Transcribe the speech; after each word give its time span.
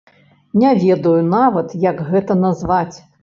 Не 0.61 0.71
ведаю 0.83 1.19
нават, 1.35 1.77
як 1.85 2.01
гэта 2.09 2.39
назваць. 2.47 2.95